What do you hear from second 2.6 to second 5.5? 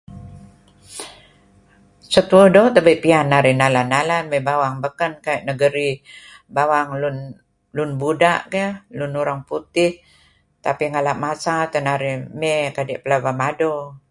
tebe' piyan narih nalan-nalan mey bawang beken katu'